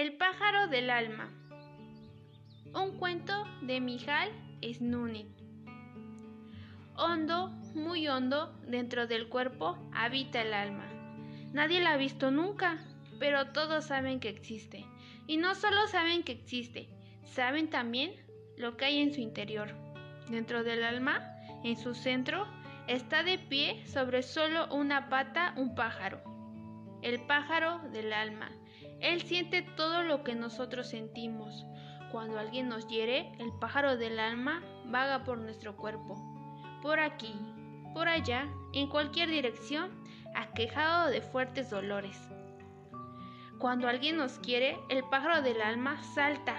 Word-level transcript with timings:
El 0.00 0.14
pájaro 0.14 0.68
del 0.68 0.88
alma. 0.88 1.28
Un 2.72 2.96
cuento 2.98 3.44
de 3.60 3.82
Mijal 3.82 4.30
Snunin. 4.64 5.28
Hondo, 6.96 7.50
muy 7.74 8.08
hondo, 8.08 8.58
dentro 8.66 9.06
del 9.06 9.28
cuerpo 9.28 9.76
habita 9.92 10.40
el 10.40 10.54
alma. 10.54 10.86
Nadie 11.52 11.82
la 11.82 11.92
ha 11.92 11.96
visto 11.98 12.30
nunca, 12.30 12.78
pero 13.18 13.48
todos 13.48 13.84
saben 13.84 14.20
que 14.20 14.30
existe. 14.30 14.86
Y 15.26 15.36
no 15.36 15.54
solo 15.54 15.86
saben 15.86 16.22
que 16.22 16.32
existe, 16.32 16.88
saben 17.24 17.68
también 17.68 18.14
lo 18.56 18.78
que 18.78 18.86
hay 18.86 19.02
en 19.02 19.12
su 19.12 19.20
interior. 19.20 19.68
Dentro 20.30 20.64
del 20.64 20.82
alma, 20.82 21.20
en 21.62 21.76
su 21.76 21.92
centro, 21.94 22.46
está 22.86 23.22
de 23.22 23.38
pie 23.38 23.86
sobre 23.86 24.22
solo 24.22 24.66
una 24.74 25.10
pata 25.10 25.52
un 25.58 25.74
pájaro. 25.74 26.22
El 27.02 27.20
pájaro 27.26 27.80
del 27.90 28.14
alma. 28.14 28.50
Él 29.00 29.22
siente 29.22 29.62
todo 29.62 30.02
lo 30.02 30.22
que 30.24 30.34
nosotros 30.34 30.88
sentimos. 30.88 31.64
Cuando 32.12 32.38
alguien 32.38 32.68
nos 32.68 32.86
hiere, 32.88 33.32
el 33.38 33.52
pájaro 33.60 33.96
del 33.96 34.18
alma 34.18 34.62
vaga 34.86 35.24
por 35.24 35.38
nuestro 35.38 35.76
cuerpo. 35.76 36.16
Por 36.82 36.98
aquí, 36.98 37.34
por 37.94 38.08
allá, 38.08 38.48
en 38.72 38.88
cualquier 38.88 39.28
dirección, 39.28 39.90
aquejado 40.34 41.10
de 41.10 41.22
fuertes 41.22 41.70
dolores. 41.70 42.18
Cuando 43.58 43.88
alguien 43.88 44.16
nos 44.16 44.38
quiere, 44.38 44.78
el 44.88 45.04
pájaro 45.04 45.42
del 45.42 45.60
alma 45.60 46.02
salta, 46.02 46.56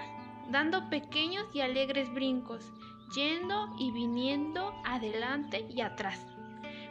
dando 0.50 0.88
pequeños 0.88 1.46
y 1.52 1.60
alegres 1.60 2.12
brincos, 2.12 2.72
yendo 3.14 3.74
y 3.78 3.90
viniendo 3.90 4.72
adelante 4.84 5.66
y 5.68 5.80
atrás. 5.80 6.24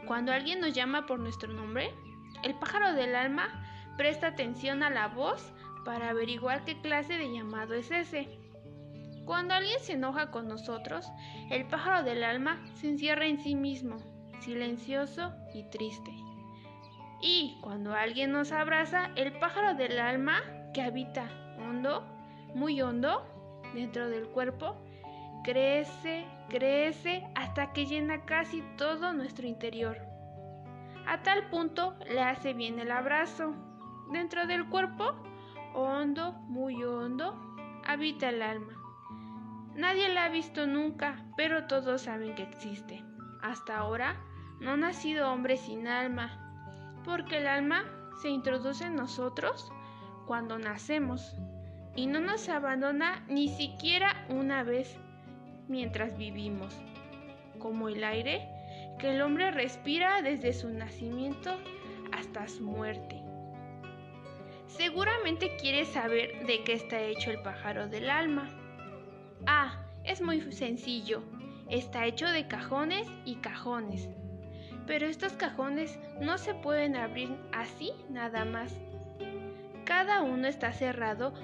Cuando 0.06 0.32
alguien 0.32 0.60
nos 0.60 0.72
llama 0.72 1.06
por 1.06 1.18
nuestro 1.18 1.52
nombre, 1.52 1.94
el 2.42 2.54
pájaro 2.54 2.92
del 2.92 3.14
alma 3.14 3.61
presta 3.96 4.28
atención 4.28 4.82
a 4.82 4.90
la 4.90 5.08
voz 5.08 5.52
para 5.84 6.10
averiguar 6.10 6.64
qué 6.64 6.80
clase 6.80 7.16
de 7.16 7.32
llamado 7.32 7.74
es 7.74 7.90
ese. 7.90 8.28
Cuando 9.24 9.54
alguien 9.54 9.78
se 9.80 9.92
enoja 9.92 10.30
con 10.30 10.48
nosotros, 10.48 11.06
el 11.50 11.66
pájaro 11.66 12.02
del 12.02 12.24
alma 12.24 12.60
se 12.74 12.88
encierra 12.88 13.26
en 13.26 13.40
sí 13.40 13.54
mismo, 13.54 13.96
silencioso 14.40 15.32
y 15.54 15.64
triste. 15.64 16.10
Y 17.20 17.58
cuando 17.62 17.94
alguien 17.94 18.32
nos 18.32 18.50
abraza, 18.50 19.10
el 19.14 19.38
pájaro 19.38 19.74
del 19.74 20.00
alma, 20.00 20.40
que 20.74 20.82
habita 20.82 21.30
hondo, 21.58 22.04
muy 22.54 22.82
hondo, 22.82 23.24
dentro 23.74 24.08
del 24.08 24.26
cuerpo, 24.28 24.76
crece, 25.44 26.26
crece 26.48 27.24
hasta 27.34 27.72
que 27.72 27.86
llena 27.86 28.24
casi 28.24 28.62
todo 28.76 29.12
nuestro 29.12 29.46
interior. 29.46 29.98
A 31.06 31.22
tal 31.22 31.48
punto 31.48 31.96
le 32.08 32.20
hace 32.20 32.54
bien 32.54 32.78
el 32.78 32.90
abrazo. 32.90 33.54
Dentro 34.10 34.46
del 34.46 34.68
cuerpo, 34.68 35.14
hondo, 35.74 36.32
muy 36.48 36.82
hondo, 36.82 37.34
habita 37.86 38.28
el 38.28 38.42
alma. 38.42 38.72
Nadie 39.74 40.08
la 40.08 40.24
ha 40.24 40.28
visto 40.28 40.66
nunca, 40.66 41.24
pero 41.36 41.66
todos 41.66 42.02
saben 42.02 42.34
que 42.34 42.42
existe. 42.42 43.02
Hasta 43.40 43.78
ahora 43.78 44.20
no 44.60 44.72
ha 44.72 44.76
nacido 44.76 45.30
hombre 45.30 45.56
sin 45.56 45.88
alma, 45.88 47.00
porque 47.04 47.38
el 47.38 47.46
alma 47.46 47.84
se 48.20 48.28
introduce 48.28 48.84
en 48.84 48.96
nosotros 48.96 49.72
cuando 50.26 50.58
nacemos 50.58 51.34
y 51.96 52.06
no 52.06 52.20
nos 52.20 52.48
abandona 52.48 53.24
ni 53.28 53.48
siquiera 53.48 54.26
una 54.28 54.62
vez 54.62 54.96
mientras 55.68 56.16
vivimos, 56.16 56.78
como 57.58 57.88
el 57.88 58.04
aire 58.04 58.48
que 58.98 59.14
el 59.14 59.22
hombre 59.22 59.50
respira 59.50 60.22
desde 60.22 60.52
su 60.52 60.70
nacimiento 60.70 61.56
hasta 62.12 62.46
su 62.46 62.62
muerte. 62.62 63.21
Seguramente 64.76 65.54
quieres 65.56 65.88
saber 65.88 66.46
de 66.46 66.64
qué 66.64 66.72
está 66.72 66.98
hecho 67.00 67.30
el 67.30 67.42
pájaro 67.42 67.88
del 67.88 68.08
alma. 68.08 68.48
Ah, 69.46 69.84
es 70.02 70.22
muy 70.22 70.40
sencillo. 70.50 71.22
Está 71.68 72.06
hecho 72.06 72.26
de 72.26 72.48
cajones 72.48 73.06
y 73.26 73.36
cajones. 73.36 74.08
Pero 74.86 75.06
estos 75.06 75.34
cajones 75.34 75.98
no 76.20 76.38
se 76.38 76.54
pueden 76.54 76.96
abrir 76.96 77.36
así 77.52 77.92
nada 78.08 78.46
más. 78.46 78.74
Cada 79.84 80.22
uno 80.22 80.48
está 80.48 80.72
cerrado 80.72 81.34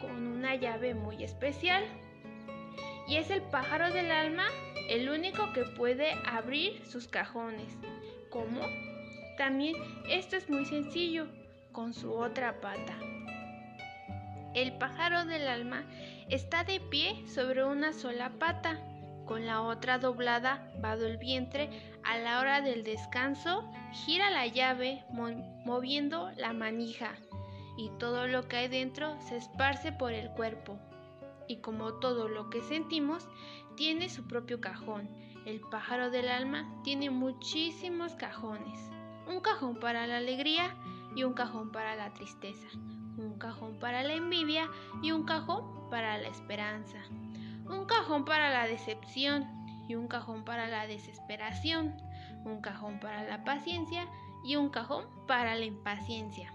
con 0.00 0.26
una 0.26 0.54
llave 0.54 0.94
muy 0.94 1.24
especial. 1.24 1.84
Y 3.08 3.16
es 3.16 3.30
el 3.30 3.40
pájaro 3.42 3.92
del 3.92 4.10
alma 4.10 4.44
el 4.90 5.08
único 5.08 5.54
que 5.54 5.62
puede 5.62 6.12
abrir 6.26 6.84
sus 6.86 7.08
cajones. 7.08 7.78
¿Cómo? 8.28 8.60
También 9.38 9.74
esto 10.08 10.36
es 10.36 10.48
muy 10.50 10.66
sencillo, 10.66 11.26
con 11.74 11.92
su 11.92 12.14
otra 12.14 12.62
pata. 12.62 12.96
El 14.54 14.78
pájaro 14.78 15.26
del 15.26 15.46
alma 15.46 15.84
está 16.30 16.64
de 16.64 16.80
pie 16.80 17.28
sobre 17.28 17.62
una 17.64 17.92
sola 17.92 18.30
pata, 18.38 18.80
con 19.26 19.44
la 19.44 19.60
otra 19.60 19.98
doblada 19.98 20.72
bajo 20.80 21.02
el 21.02 21.18
vientre. 21.18 21.68
A 22.04 22.16
la 22.16 22.40
hora 22.40 22.62
del 22.62 22.84
descanso, 22.84 23.70
gira 23.92 24.30
la 24.30 24.46
llave 24.46 25.04
moviendo 25.10 26.30
la 26.36 26.54
manija 26.54 27.14
y 27.76 27.90
todo 27.98 28.26
lo 28.28 28.48
que 28.48 28.56
hay 28.56 28.68
dentro 28.68 29.20
se 29.20 29.36
esparce 29.36 29.92
por 29.92 30.12
el 30.12 30.30
cuerpo 30.30 30.78
y 31.48 31.56
como 31.56 31.94
todo 31.94 32.28
lo 32.28 32.50
que 32.50 32.62
sentimos, 32.62 33.28
tiene 33.76 34.08
su 34.08 34.26
propio 34.26 34.60
cajón. 34.60 35.08
El 35.46 35.60
pájaro 35.60 36.10
del 36.10 36.28
alma 36.28 36.80
tiene 36.84 37.10
muchísimos 37.10 38.14
cajones. 38.14 38.78
Un 39.26 39.40
cajón 39.40 39.78
para 39.78 40.06
la 40.06 40.18
alegría 40.18 40.74
y 41.14 41.24
un 41.24 41.34
cajón 41.34 41.70
para 41.70 41.94
la 41.96 42.12
tristeza. 42.12 42.66
Un 43.16 43.38
cajón 43.38 43.78
para 43.78 44.02
la 44.02 44.14
envidia 44.14 44.68
y 45.02 45.12
un 45.12 45.24
cajón 45.24 45.88
para 45.90 46.18
la 46.18 46.28
esperanza. 46.28 46.98
Un 47.66 47.86
cajón 47.86 48.24
para 48.24 48.50
la 48.50 48.66
decepción 48.66 49.46
y 49.88 49.94
un 49.94 50.08
cajón 50.08 50.44
para 50.44 50.66
la 50.68 50.86
desesperación. 50.86 51.96
Un 52.44 52.60
cajón 52.60 52.98
para 53.00 53.24
la 53.24 53.44
paciencia 53.44 54.06
y 54.44 54.56
un 54.56 54.68
cajón 54.68 55.04
para 55.26 55.54
la 55.54 55.64
impaciencia. 55.64 56.52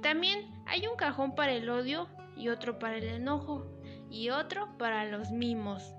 También 0.00 0.50
hay 0.66 0.86
un 0.86 0.96
cajón 0.96 1.34
para 1.34 1.52
el 1.52 1.68
odio 1.68 2.08
y 2.36 2.48
otro 2.48 2.78
para 2.78 2.96
el 2.96 3.04
enojo 3.04 3.66
y 4.10 4.30
otro 4.30 4.76
para 4.78 5.04
los 5.04 5.30
mimos. 5.30 5.94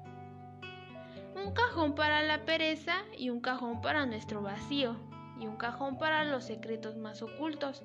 Un 1.36 1.54
cajón 1.54 1.96
para 1.96 2.22
la 2.22 2.46
pereza 2.46 2.96
y 3.18 3.30
un 3.30 3.42
cajón 3.42 3.82
para 3.82 4.06
nuestro 4.06 4.42
vacío 4.42 5.13
y 5.44 5.48
un 5.48 5.58
cajón 5.58 5.98
para 5.98 6.24
los 6.24 6.46
secretos 6.46 6.96
más 6.96 7.22
ocultos. 7.22 7.84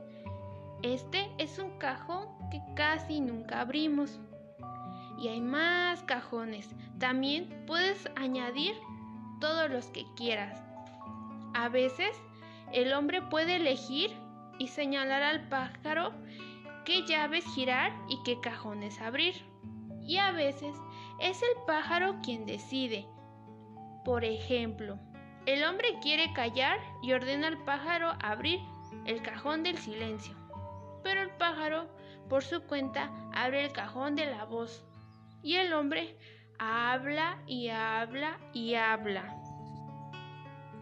Este 0.82 1.28
es 1.38 1.58
un 1.58 1.76
cajón 1.78 2.28
que 2.50 2.62
casi 2.76 3.20
nunca 3.20 3.60
abrimos. 3.60 4.20
Y 5.18 5.28
hay 5.28 5.40
más 5.40 6.02
cajones. 6.04 6.68
También 6.98 7.64
puedes 7.66 8.08
añadir 8.16 8.74
todos 9.40 9.68
los 9.68 9.86
que 9.86 10.04
quieras. 10.16 10.62
A 11.54 11.68
veces 11.68 12.16
el 12.72 12.92
hombre 12.92 13.22
puede 13.22 13.56
elegir 13.56 14.12
y 14.58 14.68
señalar 14.68 15.22
al 15.22 15.48
pájaro 15.48 16.12
qué 16.84 17.04
llaves 17.06 17.44
girar 17.54 17.92
y 18.08 18.22
qué 18.22 18.40
cajones 18.40 19.00
abrir 19.00 19.34
y 20.08 20.16
a 20.16 20.32
veces 20.32 20.74
es 21.20 21.42
el 21.42 21.64
pájaro 21.66 22.16
quien 22.22 22.46
decide. 22.46 23.06
Por 24.06 24.24
ejemplo, 24.24 24.98
el 25.48 25.64
hombre 25.64 25.98
quiere 26.02 26.34
callar 26.34 26.78
y 27.00 27.12
ordena 27.12 27.46
al 27.46 27.56
pájaro 27.64 28.12
abrir 28.20 28.60
el 29.06 29.22
cajón 29.22 29.62
del 29.62 29.78
silencio, 29.78 30.36
pero 31.02 31.22
el 31.22 31.30
pájaro, 31.30 31.88
por 32.28 32.44
su 32.44 32.60
cuenta, 32.64 33.10
abre 33.32 33.64
el 33.64 33.72
cajón 33.72 34.14
de 34.14 34.26
la 34.26 34.44
voz 34.44 34.84
y 35.42 35.54
el 35.54 35.72
hombre 35.72 36.18
habla 36.58 37.42
y 37.46 37.70
habla 37.70 38.38
y 38.52 38.74
habla. 38.74 39.40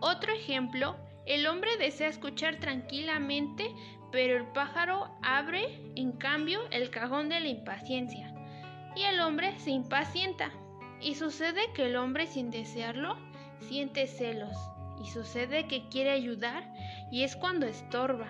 Otro 0.01 0.33
ejemplo, 0.33 0.97
el 1.27 1.47
hombre 1.47 1.77
desea 1.77 2.09
escuchar 2.09 2.57
tranquilamente, 2.57 3.73
pero 4.11 4.37
el 4.37 4.49
pájaro 4.49 5.17
abre, 5.23 5.93
en 5.95 6.11
cambio, 6.11 6.59
el 6.73 6.91
cajón 6.91 7.29
de 7.29 7.39
la 7.39 7.49
impaciencia 7.49 8.35
y 8.97 9.05
el 9.05 9.21
hombre 9.21 9.57
se 9.61 9.71
impacienta. 9.71 10.51
Y 11.01 11.15
sucede 11.15 11.73
que 11.75 11.85
el 11.85 11.97
hombre 11.97 12.27
sin 12.27 12.51
desearlo 12.51 13.17
siente 13.61 14.07
celos 14.07 14.57
y 15.03 15.09
sucede 15.09 15.67
que 15.67 15.89
quiere 15.89 16.11
ayudar 16.11 16.65
y 17.11 17.23
es 17.23 17.37
cuando 17.37 17.67
estorba. 17.67 18.29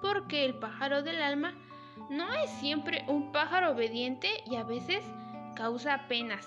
Porque 0.00 0.44
el 0.44 0.54
pájaro 0.54 1.02
del 1.02 1.22
alma 1.22 1.54
no 2.10 2.32
es 2.32 2.50
siempre 2.50 3.04
un 3.08 3.32
pájaro 3.32 3.72
obediente 3.72 4.28
y 4.46 4.56
a 4.56 4.64
veces 4.64 5.04
causa 5.54 6.06
penas. 6.08 6.46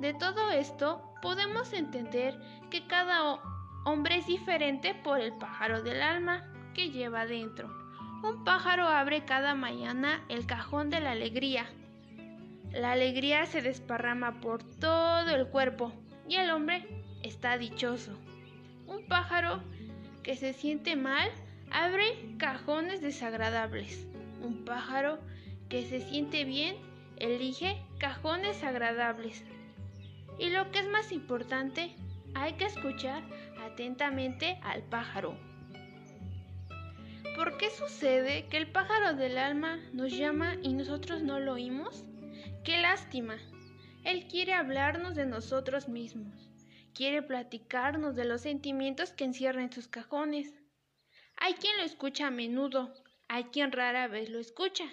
De 0.00 0.14
todo 0.14 0.50
esto 0.50 1.02
podemos 1.22 1.72
entender 1.72 2.38
que 2.70 2.86
cada 2.86 3.40
hombre 3.84 4.18
es 4.18 4.26
diferente 4.26 4.94
por 4.94 5.20
el 5.20 5.32
pájaro 5.38 5.82
del 5.82 6.02
alma 6.02 6.44
que 6.74 6.90
lleva 6.90 7.26
dentro. 7.26 7.68
Un 8.22 8.44
pájaro 8.44 8.86
abre 8.86 9.24
cada 9.24 9.54
mañana 9.54 10.24
el 10.28 10.46
cajón 10.46 10.90
de 10.90 11.00
la 11.00 11.12
alegría 11.12 11.66
la 12.72 12.92
alegría 12.92 13.46
se 13.46 13.62
desparrama 13.62 14.40
por 14.40 14.62
todo 14.62 15.30
el 15.30 15.48
cuerpo 15.48 15.92
y 16.28 16.36
el 16.36 16.50
hombre 16.50 16.86
está 17.22 17.58
dichoso. 17.58 18.12
Un 18.86 19.06
pájaro 19.06 19.62
que 20.22 20.36
se 20.36 20.52
siente 20.52 20.96
mal 20.96 21.30
abre 21.70 22.36
cajones 22.38 23.00
desagradables. 23.00 24.06
Un 24.42 24.64
pájaro 24.64 25.18
que 25.68 25.84
se 25.86 26.00
siente 26.00 26.44
bien, 26.44 26.76
elige 27.16 27.82
cajones 27.98 28.62
agradables. 28.62 29.42
Y 30.38 30.50
lo 30.50 30.70
que 30.70 30.80
es 30.80 30.88
más 30.88 31.12
importante, 31.12 31.94
hay 32.34 32.54
que 32.54 32.66
escuchar 32.66 33.22
atentamente 33.64 34.58
al 34.62 34.82
pájaro. 34.82 35.36
¿Por 37.34 37.56
qué 37.56 37.70
sucede 37.70 38.46
que 38.46 38.56
el 38.56 38.70
pájaro 38.70 39.14
del 39.14 39.38
alma 39.38 39.78
nos 39.92 40.12
llama 40.12 40.56
y 40.62 40.72
nosotros 40.72 41.22
no 41.22 41.40
lo 41.40 41.54
oímos? 41.54 42.04
¡Qué 42.64 42.80
lástima! 42.80 43.36
Él 44.08 44.26
quiere 44.26 44.54
hablarnos 44.54 45.16
de 45.16 45.26
nosotros 45.26 45.86
mismos, 45.86 46.34
quiere 46.94 47.20
platicarnos 47.20 48.16
de 48.16 48.24
los 48.24 48.40
sentimientos 48.40 49.12
que 49.12 49.24
encierra 49.24 49.60
en 49.62 49.70
sus 49.70 49.86
cajones. 49.86 50.54
Hay 51.36 51.52
quien 51.52 51.76
lo 51.76 51.82
escucha 51.82 52.28
a 52.28 52.30
menudo, 52.30 52.94
hay 53.28 53.44
quien 53.44 53.70
rara 53.70 54.08
vez 54.08 54.30
lo 54.30 54.38
escucha, 54.38 54.86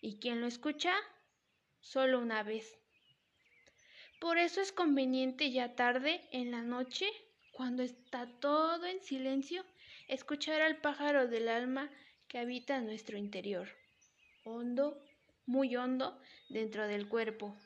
y 0.00 0.18
quien 0.18 0.40
lo 0.40 0.48
escucha 0.48 0.92
solo 1.78 2.18
una 2.18 2.42
vez. 2.42 2.76
Por 4.20 4.38
eso 4.38 4.60
es 4.60 4.72
conveniente 4.72 5.52
ya 5.52 5.76
tarde, 5.76 6.20
en 6.32 6.50
la 6.50 6.62
noche, 6.62 7.06
cuando 7.52 7.84
está 7.84 8.26
todo 8.40 8.86
en 8.86 9.00
silencio, 9.04 9.64
escuchar 10.08 10.62
al 10.62 10.80
pájaro 10.80 11.28
del 11.28 11.48
alma 11.48 11.88
que 12.26 12.38
habita 12.40 12.74
en 12.74 12.86
nuestro 12.86 13.18
interior, 13.18 13.68
hondo, 14.42 15.00
muy 15.46 15.76
hondo, 15.76 16.20
dentro 16.48 16.88
del 16.88 17.08
cuerpo. 17.08 17.56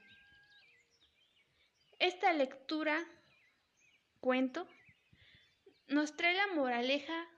Esta 2.02 2.32
lectura, 2.32 2.98
cuento, 4.18 4.66
nos 5.86 6.16
trae 6.16 6.34
la 6.34 6.48
moraleja 6.48 7.28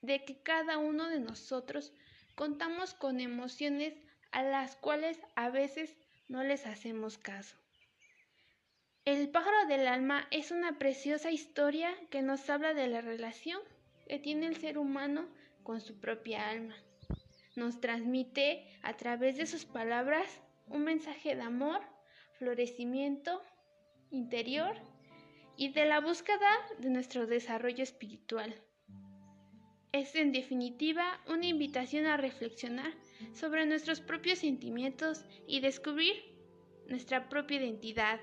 de 0.00 0.24
que 0.24 0.42
cada 0.42 0.78
uno 0.78 1.08
de 1.08 1.20
nosotros 1.20 1.92
contamos 2.34 2.92
con 2.92 3.20
emociones 3.20 3.94
a 4.32 4.42
las 4.42 4.74
cuales 4.74 5.20
a 5.36 5.50
veces 5.50 5.96
no 6.26 6.42
les 6.42 6.66
hacemos 6.66 7.18
caso. 7.18 7.56
El 9.04 9.30
pájaro 9.30 9.68
del 9.68 9.86
alma 9.86 10.26
es 10.32 10.50
una 10.50 10.76
preciosa 10.76 11.30
historia 11.30 11.94
que 12.10 12.20
nos 12.20 12.50
habla 12.50 12.74
de 12.74 12.88
la 12.88 13.02
relación 13.02 13.60
que 14.08 14.18
tiene 14.18 14.48
el 14.48 14.56
ser 14.56 14.76
humano 14.76 15.28
con 15.62 15.80
su 15.80 16.00
propia 16.00 16.50
alma. 16.50 16.74
Nos 17.54 17.80
transmite 17.80 18.76
a 18.82 18.96
través 18.96 19.36
de 19.36 19.46
sus 19.46 19.66
palabras 19.66 20.26
un 20.66 20.82
mensaje 20.82 21.36
de 21.36 21.42
amor, 21.42 21.80
florecimiento 22.40 23.40
interior 24.10 24.76
y 25.56 25.72
de 25.72 25.84
la 25.84 26.00
búsqueda 26.00 26.50
de 26.78 26.90
nuestro 26.90 27.26
desarrollo 27.26 27.82
espiritual. 27.82 28.54
Es 29.92 30.14
en 30.14 30.32
definitiva 30.32 31.20
una 31.26 31.46
invitación 31.46 32.06
a 32.06 32.16
reflexionar 32.16 32.92
sobre 33.34 33.66
nuestros 33.66 34.00
propios 34.00 34.38
sentimientos 34.38 35.24
y 35.46 35.60
descubrir 35.60 36.14
nuestra 36.86 37.28
propia 37.28 37.58
identidad. 37.58 38.20